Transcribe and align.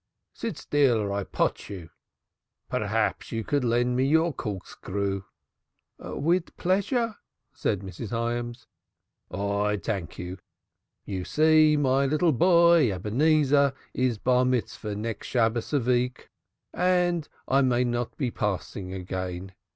Sit 0.33 0.57
still 0.57 0.97
or 0.97 1.11
I 1.13 1.23
potch 1.23 1.69
you! 1.69 1.91
P'raps 2.71 3.31
you 3.31 3.43
could 3.43 3.63
lend 3.63 3.95
me 3.95 4.03
your 4.03 4.33
corkscrew." 4.33 5.21
"With 5.99 6.57
pleasure," 6.57 7.17
said 7.53 7.81
Mrs. 7.81 8.09
Hyams. 8.09 8.65
"I 9.29 9.75
dank 9.75 10.17
you. 10.17 10.39
You 11.05 11.23
see 11.23 11.77
my 11.77 12.07
boy, 12.07 12.91
Ebenezer, 12.91 13.73
is 13.93 14.17
Barmitzvah 14.17 14.95
next 14.95 15.27
Shabbos 15.27 15.71
a 15.71 15.79
veek, 15.79 16.31
and 16.73 17.29
I 17.47 17.61
may 17.61 17.83
not 17.83 18.17
be 18.17 18.31
passing 18.31 18.91
again. 18.95 19.53